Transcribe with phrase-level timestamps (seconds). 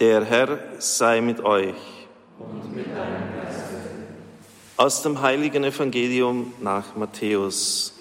[0.00, 1.74] Der Herr sei mit euch.
[2.38, 3.64] Und mit deinem Geist.
[4.78, 7.92] Aus dem heiligen Evangelium nach Matthäus.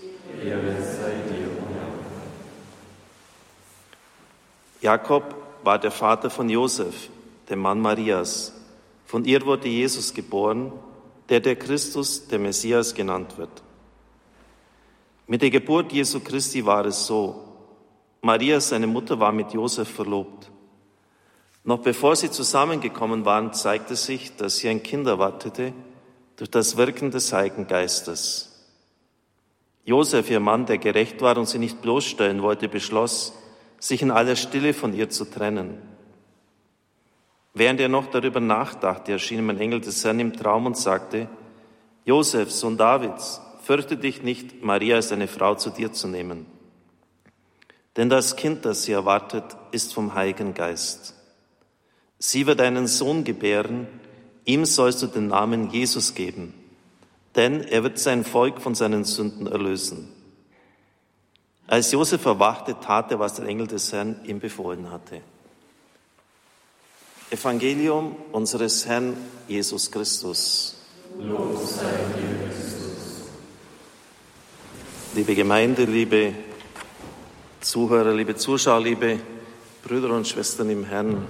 [4.79, 5.35] Jakob
[5.65, 7.09] war der Vater von Josef,
[7.49, 8.53] dem Mann Marias.
[9.05, 10.71] Von ihr wurde Jesus geboren,
[11.27, 13.61] der der Christus, der Messias genannt wird.
[15.27, 17.43] Mit der Geburt Jesu Christi war es so.
[18.21, 20.49] Maria, seine Mutter, war mit Josef verlobt.
[21.69, 25.71] Noch bevor sie zusammengekommen waren, zeigte sich, dass sie ein Kind erwartete
[26.35, 28.65] durch das Wirken des Heiligen Geistes.
[29.85, 33.33] Josef, ihr Mann, der gerecht war und sie nicht bloßstellen wollte, beschloss,
[33.77, 35.77] sich in aller Stille von ihr zu trennen.
[37.53, 41.29] Während er noch darüber nachdachte, erschien ihm ein Engel des Herrn im Traum und sagte,
[42.03, 46.47] Josef, Sohn Davids, fürchte dich nicht, Maria als eine Frau zu dir zu nehmen.
[47.95, 51.13] Denn das Kind, das sie erwartet, ist vom Heiligen Geist.
[52.19, 53.87] Sie wird einen Sohn gebären,
[54.43, 56.53] ihm sollst du den Namen Jesus geben,
[57.35, 60.09] denn er wird sein Volk von seinen Sünden erlösen.
[61.65, 65.21] Als Josef erwachte, tat er, was der Engel des Herrn ihm befohlen hatte.
[67.31, 69.15] Evangelium unseres Herrn
[69.47, 70.75] Jesus Christus.
[71.19, 73.29] Lob sei dir, Christus.
[75.13, 76.33] Liebe Gemeinde, liebe
[77.61, 79.19] Zuhörer, liebe Zuschauer, liebe
[79.83, 81.25] Brüder und Schwestern im Herrn.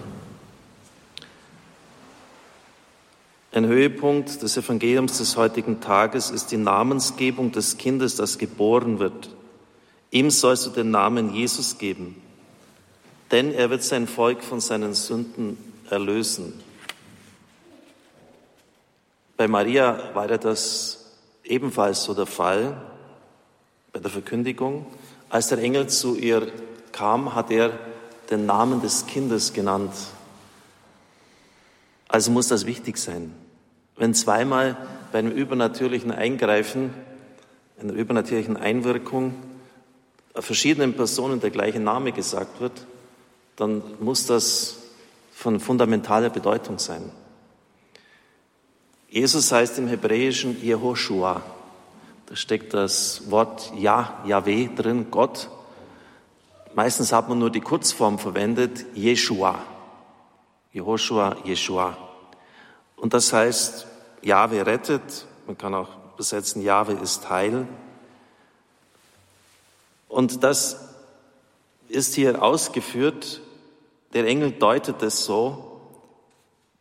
[3.52, 9.36] Ein Höhepunkt des Evangeliums des heutigen Tages ist die Namensgebung des Kindes, das geboren wird.
[10.12, 12.22] Ihm sollst du den Namen Jesus geben,
[13.32, 15.58] denn er wird sein Volk von seinen Sünden
[15.90, 16.54] erlösen.
[19.36, 22.80] Bei Maria war ja das ebenfalls so der Fall
[23.92, 24.86] bei der Verkündigung.
[25.30, 26.52] Als der Engel zu ihr
[26.92, 27.72] kam, hat er
[28.30, 29.94] den Namen des Kindes genannt.
[32.10, 33.34] Also muss das wichtig sein.
[33.96, 34.76] Wenn zweimal
[35.12, 36.94] bei einem übernatürlichen Eingreifen,
[37.80, 39.36] einer übernatürlichen Einwirkung
[40.34, 42.86] verschiedenen Personen der gleiche Name gesagt wird,
[43.56, 44.78] dann muss das
[45.34, 47.12] von fundamentaler Bedeutung sein.
[49.10, 51.42] Jesus heißt im Hebräischen Jehoshua.
[52.28, 55.50] Da steckt das Wort Ja, Yahweh drin, Gott.
[56.76, 59.60] Meistens hat man nur die Kurzform verwendet, Jeshua.
[60.74, 61.98] Jehoshua, Jeshua.
[62.96, 63.88] Und das heißt,
[64.22, 65.26] Jahwe rettet.
[65.48, 67.68] Man kann auch besetzen, Jahwe ist Heil.
[70.08, 70.78] Und das
[71.88, 73.42] ist hier ausgeführt.
[74.14, 75.82] Der Engel deutet es so,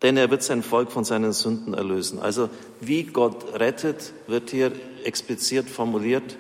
[0.03, 2.19] denn er wird sein Volk von seinen Sünden erlösen.
[2.19, 2.48] Also
[2.81, 4.72] wie Gott rettet, wird hier
[5.04, 6.37] explizit formuliert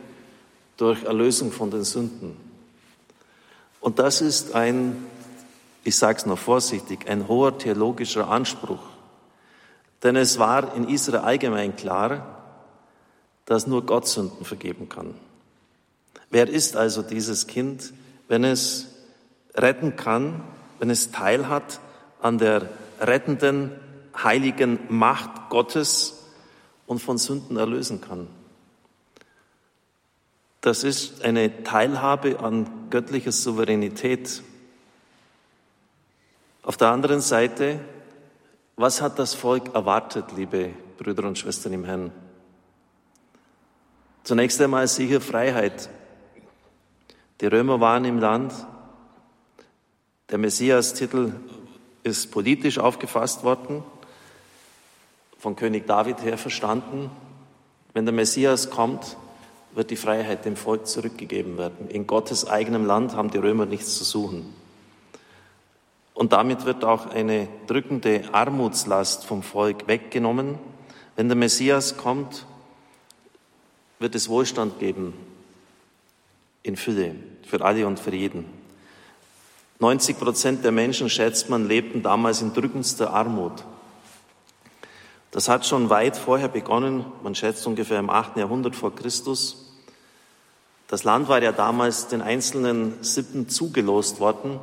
[0.76, 2.36] durch Erlösung von den Sünden.
[3.80, 5.06] Und das ist ein,
[5.88, 8.82] ich sage es noch vorsichtig, ein hoher theologischer Anspruch.
[10.02, 12.44] Denn es war in Israel allgemein klar,
[13.46, 15.14] dass nur Gott Sünden vergeben kann.
[16.30, 17.94] Wer ist also dieses Kind,
[18.28, 18.88] wenn es
[19.54, 20.44] retten kann,
[20.78, 21.80] wenn es teilhat
[22.20, 22.68] an der
[23.00, 23.72] rettenden,
[24.22, 26.22] heiligen Macht Gottes
[26.86, 28.26] und von Sünden erlösen kann?
[30.60, 34.42] Das ist eine Teilhabe an göttlicher Souveränität.
[36.68, 37.80] Auf der anderen Seite,
[38.76, 42.12] was hat das Volk erwartet, liebe Brüder und Schwestern im Herrn?
[44.22, 45.88] Zunächst einmal sicher Freiheit.
[47.40, 48.52] Die Römer waren im Land.
[50.28, 51.32] Der Messias-Titel
[52.02, 53.82] ist politisch aufgefasst worden,
[55.38, 57.10] von König David her verstanden.
[57.94, 59.16] Wenn der Messias kommt,
[59.72, 61.88] wird die Freiheit dem Volk zurückgegeben werden.
[61.88, 64.57] In Gottes eigenem Land haben die Römer nichts zu suchen.
[66.18, 70.58] Und damit wird auch eine drückende Armutslast vom Volk weggenommen.
[71.14, 72.44] Wenn der Messias kommt,
[74.00, 75.14] wird es Wohlstand geben
[76.64, 77.14] in Fülle
[77.46, 78.46] für alle und für jeden.
[79.78, 83.64] 90 Prozent der Menschen, schätzt man, lebten damals in drückendster Armut.
[85.30, 88.38] Das hat schon weit vorher begonnen, man schätzt ungefähr im 8.
[88.38, 89.72] Jahrhundert vor Christus.
[90.88, 94.58] Das Land war ja damals den einzelnen Sippen zugelost worden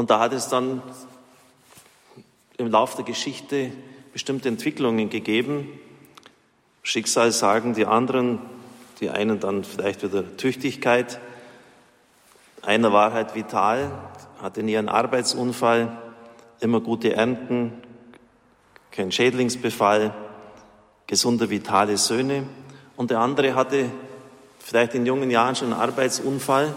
[0.00, 0.80] und da hat es dann
[2.56, 3.70] im Laufe der Geschichte
[4.14, 5.78] bestimmte Entwicklungen gegeben.
[6.82, 8.38] Schicksal sagen die anderen,
[9.00, 11.20] die einen dann vielleicht wieder Tüchtigkeit.
[12.62, 13.90] Einer war halt vital,
[14.40, 15.98] hatte nie einen Arbeitsunfall,
[16.60, 17.74] immer gute Ernten,
[18.92, 20.14] kein Schädlingsbefall,
[21.08, 22.44] gesunde, vitale Söhne.
[22.96, 23.90] Und der andere hatte
[24.60, 26.74] vielleicht in jungen Jahren schon einen Arbeitsunfall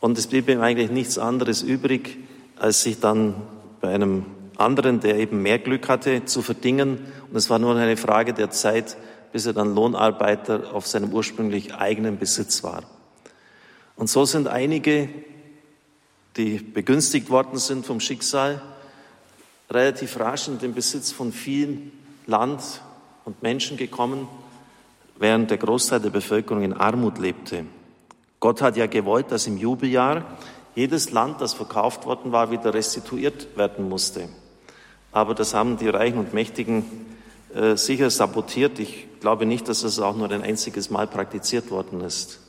[0.00, 2.18] und es blieb ihm eigentlich nichts anderes übrig,
[2.56, 3.34] als sich dann
[3.80, 6.98] bei einem anderen, der eben mehr Glück hatte, zu verdingen.
[7.30, 8.96] Und es war nur eine Frage der Zeit,
[9.32, 12.82] bis er dann Lohnarbeiter auf seinem ursprünglich eigenen Besitz war.
[13.96, 15.08] Und so sind einige,
[16.36, 18.62] die begünstigt worden sind vom Schicksal,
[19.70, 21.90] relativ rasch in den Besitz von viel
[22.26, 22.62] Land
[23.24, 24.28] und Menschen gekommen,
[25.18, 27.64] während der Großteil der Bevölkerung in Armut lebte.
[28.40, 30.24] Gott hat ja gewollt, dass im Jubeljahr
[30.74, 34.28] jedes Land, das verkauft worden war, wieder restituiert werden musste.
[35.10, 36.84] Aber das haben die Reichen und Mächtigen
[37.54, 38.78] äh, sicher sabotiert.
[38.78, 42.40] Ich glaube nicht, dass das auch nur ein einziges Mal praktiziert worden ist.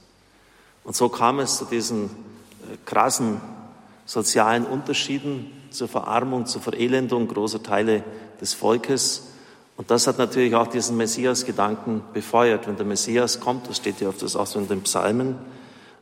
[0.84, 3.42] Und so kam es zu diesen äh, krassen
[4.06, 8.04] sozialen Unterschieden, zur Verarmung, zur Verelendung großer Teile
[8.42, 9.28] des Volkes.
[9.78, 12.68] Und das hat natürlich auch diesen Messias-Gedanken befeuert.
[12.68, 15.36] Wenn der Messias kommt, das steht ja oft auch so in den Psalmen,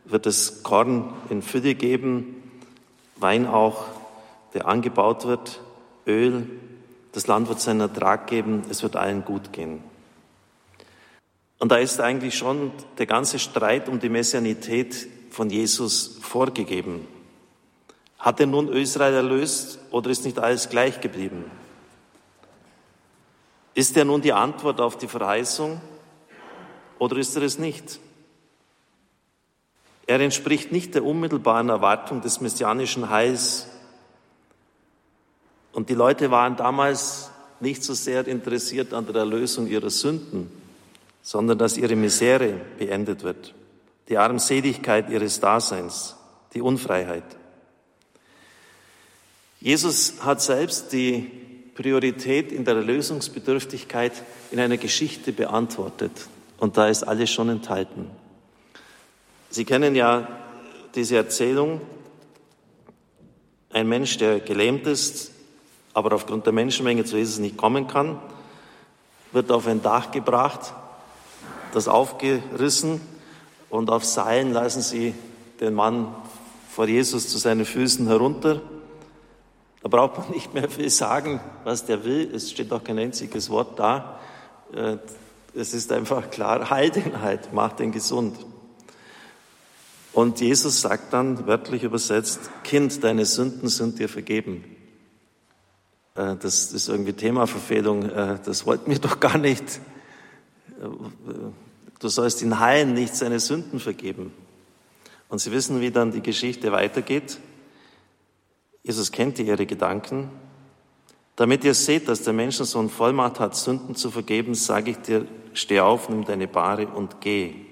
[0.09, 2.43] wird es Korn in Fülle geben,
[3.17, 3.85] Wein auch,
[4.53, 5.59] der angebaut wird,
[6.05, 6.47] Öl,
[7.11, 9.83] das Land wird seinen Ertrag geben, es wird allen gut gehen.
[11.59, 17.07] Und da ist eigentlich schon der ganze Streit um die Messianität von Jesus vorgegeben.
[18.19, 21.45] Hat er nun Israel erlöst oder ist nicht alles gleich geblieben?
[23.73, 25.81] Ist er nun die Antwort auf die Verheißung
[26.99, 27.99] oder ist er es nicht?
[30.07, 33.67] Er entspricht nicht der unmittelbaren Erwartung des messianischen Heils.
[35.73, 40.49] Und die Leute waren damals nicht so sehr interessiert an der Erlösung ihrer Sünden,
[41.21, 43.53] sondern dass ihre Misere beendet wird,
[44.07, 46.15] die Armseligkeit ihres Daseins,
[46.53, 47.25] die Unfreiheit.
[49.59, 51.29] Jesus hat selbst die
[51.75, 54.13] Priorität in der Erlösungsbedürftigkeit
[54.51, 56.11] in einer Geschichte beantwortet.
[56.59, 58.09] Und da ist alles schon enthalten.
[59.49, 60.27] Sie kennen ja
[60.95, 61.81] diese Erzählung.
[63.71, 65.31] Ein Mensch, der gelähmt ist,
[65.93, 68.19] aber aufgrund der Menschenmenge zu Jesus nicht kommen kann,
[69.31, 70.73] wird auf ein Dach gebracht,
[71.73, 73.01] das aufgerissen
[73.69, 75.13] und auf Seilen lassen sie
[75.59, 76.13] den Mann
[76.69, 78.61] vor Jesus zu seinen Füßen herunter.
[79.81, 82.31] Da braucht man nicht mehr viel sagen, was der will.
[82.33, 84.19] Es steht auch kein einziges Wort da.
[84.73, 84.97] Äh,
[85.55, 88.37] es ist einfach klar, halt ihn halt, mach den gesund.
[90.17, 94.63] Und Jesus sagt dann, wörtlich übersetzt, Kind, deine Sünden sind dir vergeben.
[96.15, 98.09] Äh, das ist irgendwie Themaverfehlung.
[98.09, 99.79] Äh, das wollten wir doch gar nicht.
[100.81, 100.87] Äh,
[101.99, 104.33] du sollst ihn heilen, nicht seine Sünden vergeben.
[105.29, 107.37] Und Sie wissen, wie dann die Geschichte weitergeht.
[108.81, 110.31] Jesus kennt ihre Gedanken.
[111.35, 115.79] Damit ihr seht, dass der Menschensohn Vollmacht hat, Sünden zu vergeben, sage ich dir, steh
[115.79, 117.66] auf, nimm deine Bahre und geh.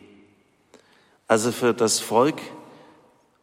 [1.27, 2.41] Also für das Volk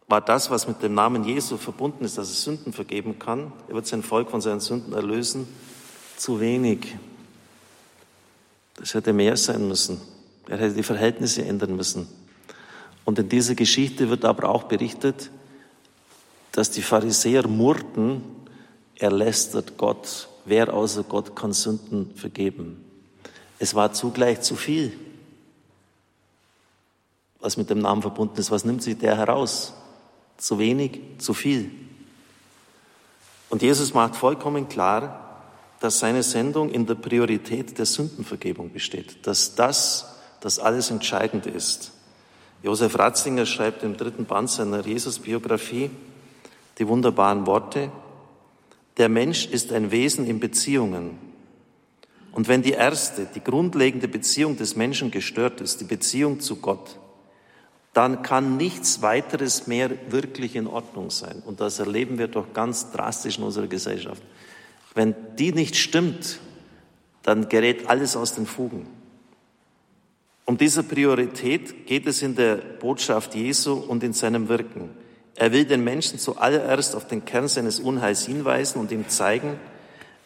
[0.06, 3.74] war das, was mit dem Namen Jesu verbunden ist, dass es Sünden vergeben kann, er
[3.74, 5.48] wird sein Volk von seinen Sünden erlösen,
[6.16, 6.96] zu wenig.
[8.76, 10.00] Das hätte mehr sein müssen.
[10.48, 12.06] Er hätte die Verhältnisse ändern müssen.
[13.04, 15.30] Und in dieser Geschichte wird aber auch berichtet,
[16.52, 18.22] dass die Pharisäer murrten,
[18.96, 20.28] er lästert Gott.
[20.44, 22.84] Wer außer Gott kann Sünden vergeben?
[23.58, 24.92] Es war zugleich zu viel
[27.42, 28.50] was mit dem Namen verbunden ist.
[28.50, 29.74] Was nimmt sich der heraus?
[30.38, 31.70] Zu wenig, zu viel.
[33.50, 35.40] Und Jesus macht vollkommen klar,
[35.80, 40.08] dass seine Sendung in der Priorität der Sündenvergebung besteht, dass das
[40.40, 41.92] das alles Entscheidende ist.
[42.62, 45.90] Josef Ratzinger schreibt im dritten Band seiner Jesus-Biografie
[46.78, 47.90] die wunderbaren Worte,
[48.96, 51.18] der Mensch ist ein Wesen in Beziehungen.
[52.32, 56.98] Und wenn die erste, die grundlegende Beziehung des Menschen gestört ist, die Beziehung zu Gott,
[57.92, 61.42] dann kann nichts weiteres mehr wirklich in Ordnung sein.
[61.44, 64.22] Und das erleben wir doch ganz drastisch in unserer Gesellschaft.
[64.94, 66.38] Wenn die nicht stimmt,
[67.22, 68.86] dann gerät alles aus den Fugen.
[70.44, 74.90] Um diese Priorität geht es in der Botschaft Jesu und in seinem Wirken.
[75.34, 79.58] Er will den Menschen zuallererst auf den Kern seines Unheils hinweisen und ihm zeigen,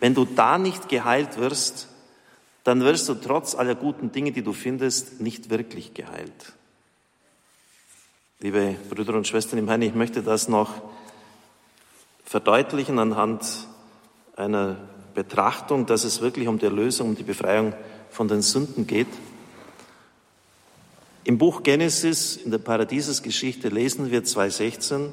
[0.00, 1.88] wenn du da nicht geheilt wirst,
[2.64, 6.54] dann wirst du trotz aller guten Dinge, die du findest, nicht wirklich geheilt.
[8.40, 10.70] Liebe Brüder und Schwestern im Herrn, ich möchte das noch
[12.22, 13.66] verdeutlichen anhand
[14.36, 14.76] einer
[15.14, 17.72] Betrachtung, dass es wirklich um die Erlösung, um die Befreiung
[18.10, 19.06] von den Sünden geht.
[21.24, 25.12] Im Buch Genesis, in der Paradiesesgeschichte, lesen wir 2,16,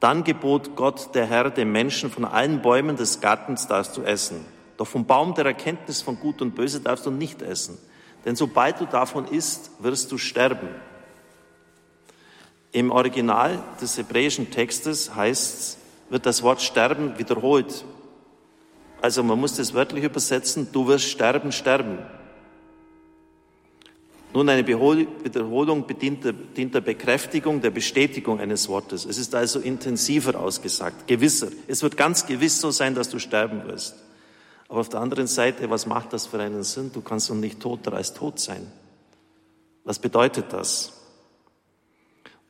[0.00, 4.40] dann gebot Gott, der Herr, dem Menschen, von allen Bäumen des Gartens darfst du essen.
[4.78, 7.76] Doch vom Baum der Erkenntnis von Gut und Böse darfst du nicht essen.
[8.24, 10.70] Denn sobald du davon isst, wirst du sterben.
[12.72, 15.78] Im Original des hebräischen Textes heißt es,
[16.10, 17.84] wird das Wort sterben wiederholt.
[19.00, 21.98] Also man muss das wörtlich übersetzen, du wirst sterben, sterben.
[24.32, 29.06] Nun, eine Wiederholung bedient der, dient der Bekräftigung, der Bestätigung eines Wortes.
[29.06, 31.48] Es ist also intensiver ausgesagt, gewisser.
[31.66, 33.94] Es wird ganz gewiss so sein, dass du sterben wirst.
[34.68, 36.90] Aber auf der anderen Seite, was macht das für einen Sinn?
[36.92, 38.70] Du kannst doch nicht toter als tot sein.
[39.84, 40.92] Was bedeutet das?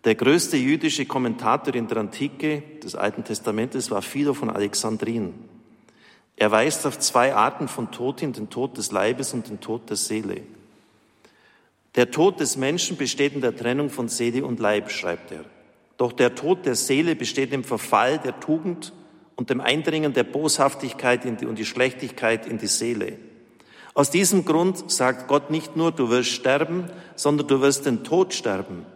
[0.06, 5.34] Der größte jüdische Kommentator in der Antike des Alten Testamentes war Philo von Alexandrin.
[6.36, 9.90] Er weist auf zwei Arten von Tod hin, den Tod des Leibes und den Tod
[9.90, 10.42] der Seele.
[11.96, 15.44] Der Tod des Menschen besteht in der Trennung von Seele und Leib, schreibt er.
[15.96, 18.92] Doch der Tod der Seele besteht im Verfall der Tugend
[19.34, 23.18] und dem Eindringen der Boshaftigkeit und die Schlechtigkeit in die Seele.
[23.92, 26.84] Aus diesem Grund sagt Gott nicht nur, du wirst sterben,
[27.16, 28.86] sondern du wirst den Tod sterben.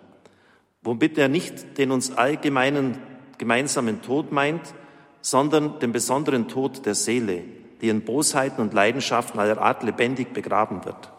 [0.82, 2.99] Womit er nicht den uns allgemeinen
[3.38, 4.75] gemeinsamen Tod meint,
[5.20, 7.42] sondern den besonderen Tod der Seele,
[7.80, 11.10] die in Bosheiten und Leidenschaften aller Art lebendig begraben wird.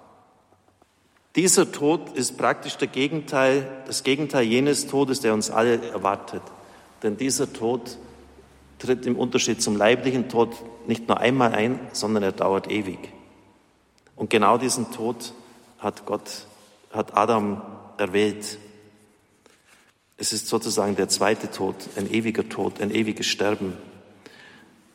[1.36, 6.42] Dieser Tod ist praktisch der Gegenteil, das Gegenteil jenes Todes, der uns alle erwartet.
[7.04, 7.98] Denn dieser Tod
[8.80, 10.56] tritt im Unterschied zum leiblichen Tod
[10.88, 13.14] nicht nur einmal ein, sondern er dauert ewig.
[14.16, 15.34] Und genau diesen Tod
[15.80, 16.48] hat Gott,
[16.92, 17.62] hat Adam
[17.98, 18.58] erwählt.
[20.22, 23.74] Es ist sozusagen der zweite Tod, ein ewiger Tod, ein ewiges Sterben.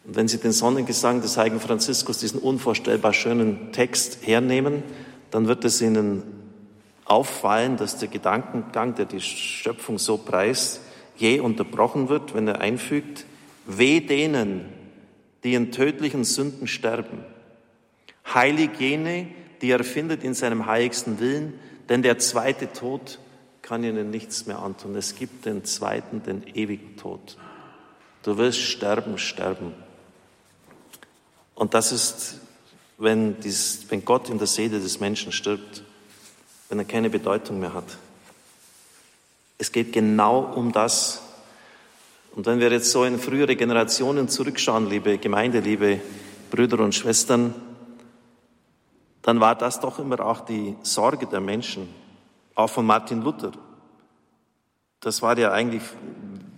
[0.04, 4.84] Und wenn Sie den Sonnengesang des heiligen Franziskus, diesen unvorstellbar schönen Text hernehmen,
[5.32, 6.22] dann wird es Ihnen
[7.06, 10.80] auffallen, dass der Gedankengang, der die Schöpfung so preist,
[11.16, 13.26] je unterbrochen wird, wenn er einfügt,
[13.66, 14.66] weh denen,
[15.42, 17.24] die in tödlichen Sünden sterben.
[18.32, 19.26] Heilig jene,
[19.60, 21.54] die er findet in seinem heiligsten Willen,
[21.88, 23.18] denn der zweite Tod
[23.66, 24.94] kann ihnen nichts mehr antun.
[24.94, 27.36] Es gibt den zweiten, den ewigen Tod.
[28.22, 29.74] Du wirst sterben, sterben.
[31.56, 32.40] Und das ist
[32.98, 35.82] wenn, dies, wenn Gott in der Seele des Menschen stirbt,
[36.68, 37.98] wenn er keine Bedeutung mehr hat.
[39.58, 41.22] Es geht genau um das.
[42.34, 46.00] Und wenn wir jetzt so in frühere Generationen zurückschauen, liebe Gemeinde, liebe
[46.50, 47.54] Brüder und Schwestern,
[49.22, 51.88] dann war das doch immer auch die Sorge der Menschen,
[52.56, 53.52] auch von Martin Luther.
[55.00, 55.82] Das war ja eigentlich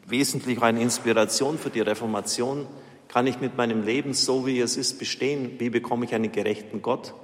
[0.07, 2.67] wesentlich eine Inspiration für die Reformation,
[3.09, 5.59] kann ich mit meinem Leben so, wie es ist, bestehen?
[5.59, 7.15] Wie bekomme ich einen gerechten Gott?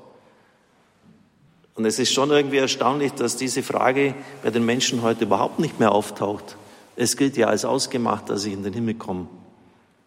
[1.75, 5.79] Und es ist schon irgendwie erstaunlich, dass diese Frage bei den Menschen heute überhaupt nicht
[5.81, 6.57] mehr auftaucht.
[6.97, 9.27] Es gilt ja als ausgemacht, dass ich in den Himmel komme.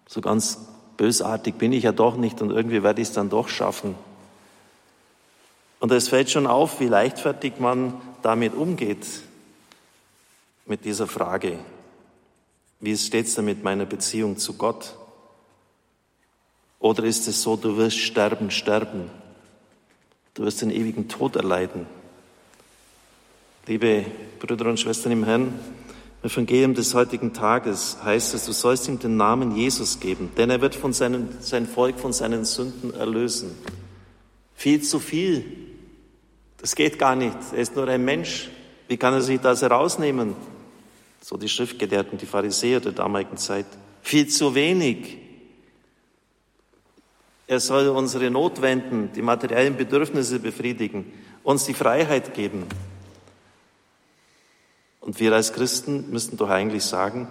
[0.07, 3.49] So ganz bösartig bin ich ja doch nicht und irgendwie werde ich es dann doch
[3.49, 3.95] schaffen.
[5.79, 9.05] Und es fällt schon auf, wie leichtfertig man damit umgeht,
[10.65, 11.59] mit dieser Frage.
[12.79, 14.95] Wie steht es denn mit meiner Beziehung zu Gott?
[16.79, 19.09] Oder ist es so, du wirst sterben, sterben.
[20.33, 21.87] Du wirst den ewigen Tod erleiden.
[23.65, 24.05] Liebe
[24.39, 25.59] Brüder und Schwestern im Herrn,
[26.23, 30.49] im Evangelium des heutigen Tages heißt es, du sollst ihm den Namen Jesus geben, denn
[30.49, 33.51] er wird von seinen, sein Volk von seinen Sünden erlösen.
[34.55, 35.66] Viel zu viel.
[36.67, 37.37] Das geht gar nicht.
[37.53, 38.49] Er ist nur ein Mensch.
[38.89, 40.35] Wie kann er sich das herausnehmen?
[41.21, 43.67] So die Schriftgelehrten, die Pharisäer der damaligen Zeit.
[44.01, 45.17] Viel zu wenig.
[47.47, 51.05] Er soll unsere Notwenden, die materiellen Bedürfnisse befriedigen,
[51.41, 52.65] uns die Freiheit geben.
[54.99, 57.29] Und wir als Christen müssten doch eigentlich sagen,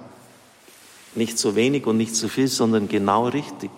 [1.15, 3.71] nicht zu wenig und nicht zu viel, sondern genau richtig.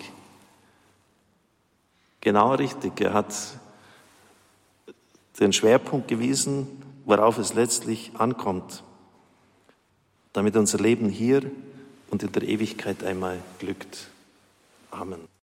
[2.20, 3.00] Genau richtig.
[3.00, 3.34] Er hat
[5.40, 6.66] den Schwerpunkt gewiesen,
[7.04, 8.82] worauf es letztlich ankommt,
[10.32, 11.42] damit unser Leben hier
[12.10, 14.08] und in der Ewigkeit einmal glückt.
[14.90, 15.37] Amen.